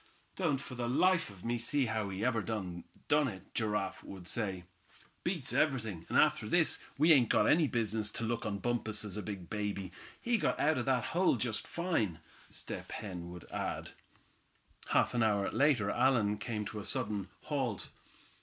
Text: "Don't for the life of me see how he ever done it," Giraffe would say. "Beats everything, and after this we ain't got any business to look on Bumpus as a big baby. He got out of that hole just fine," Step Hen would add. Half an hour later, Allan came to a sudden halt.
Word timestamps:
"Don't 0.35 0.57
for 0.57 0.73
the 0.73 0.89
life 0.89 1.29
of 1.29 1.45
me 1.45 1.59
see 1.59 1.85
how 1.85 2.09
he 2.09 2.25
ever 2.25 2.41
done 2.41 2.83
it," 3.11 3.53
Giraffe 3.53 4.03
would 4.03 4.27
say. 4.27 4.63
"Beats 5.23 5.53
everything, 5.53 6.07
and 6.09 6.17
after 6.17 6.49
this 6.49 6.79
we 6.97 7.13
ain't 7.13 7.29
got 7.29 7.45
any 7.45 7.67
business 7.67 8.09
to 8.13 8.23
look 8.23 8.43
on 8.43 8.57
Bumpus 8.57 9.05
as 9.05 9.15
a 9.15 9.21
big 9.21 9.47
baby. 9.47 9.91
He 10.19 10.39
got 10.39 10.59
out 10.59 10.79
of 10.79 10.85
that 10.85 11.03
hole 11.13 11.35
just 11.35 11.67
fine," 11.67 12.19
Step 12.49 12.91
Hen 12.93 13.29
would 13.29 13.43
add. 13.51 13.91
Half 14.87 15.13
an 15.13 15.21
hour 15.21 15.51
later, 15.51 15.91
Allan 15.91 16.39
came 16.39 16.65
to 16.65 16.79
a 16.79 16.83
sudden 16.83 17.29
halt. 17.41 17.89